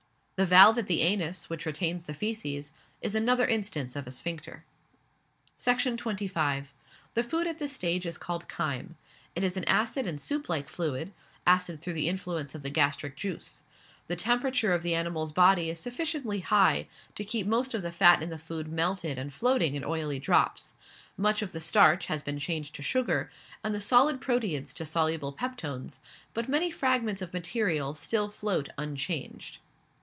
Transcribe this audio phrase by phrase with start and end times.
[0.37, 4.65] The valve at the anus, which retains the faeces, is another instance of a sphincter.
[5.55, 6.73] Section 25.
[7.13, 8.95] The food at this stage is called chyme;
[9.35, 11.13] it is an acid and soup like fluid
[11.45, 13.61] acid through the influence of the gastric juice.
[14.07, 18.23] The temperature of the animal's body is sufficiently high to keep most of the fat
[18.23, 20.73] in the food melted and floating in oily drops;
[21.17, 23.29] much of the starch, has been changed to sugar,
[23.63, 25.99] and the solid proteids to soluble peptones,
[26.33, 29.59] but many fragments of material still float unchanged.